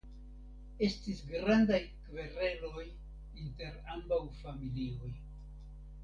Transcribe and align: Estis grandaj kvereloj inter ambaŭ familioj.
Estis 0.85 1.19
grandaj 1.33 1.79
kvereloj 2.05 2.85
inter 3.41 3.75
ambaŭ 3.97 4.19
familioj. 4.39 5.11